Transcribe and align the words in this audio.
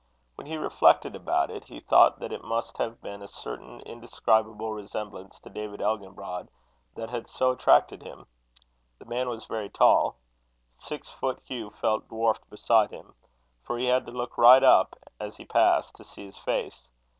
When 0.33 0.47
he 0.47 0.57
reflected 0.57 1.15
about 1.15 1.51
it, 1.51 1.65
he 1.65 1.79
thought 1.79 2.17
that 2.17 2.31
it 2.33 2.43
must 2.43 2.79
have 2.79 3.03
been 3.03 3.21
a 3.21 3.27
certain 3.27 3.81
indescribable 3.81 4.73
resemblance 4.73 5.37
to 5.41 5.49
David 5.51 5.79
Elginbrod 5.79 6.47
that 6.95 7.11
had 7.11 7.27
so 7.27 7.51
attracted 7.51 8.01
him. 8.01 8.25
The 8.97 9.05
man 9.05 9.29
was 9.29 9.45
very 9.45 9.69
tall. 9.69 10.17
Six 10.79 11.11
foot. 11.11 11.39
Hugh 11.45 11.69
felt 11.69 12.07
dwarfed 12.09 12.49
beside 12.49 12.89
him; 12.89 13.13
for 13.61 13.77
he 13.77 13.85
had 13.85 14.07
to 14.07 14.11
look 14.11 14.39
right 14.39 14.63
up, 14.63 14.95
as 15.19 15.37
he 15.37 15.45
passed, 15.45 15.93
to 15.97 16.03
see 16.03 16.25
his 16.25 16.39
face. 16.39 16.87